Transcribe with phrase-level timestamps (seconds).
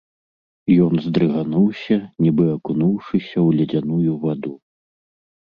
[0.85, 4.53] Ён здрыгануўся, нібы акунуўшыся ў ледзяную ваду.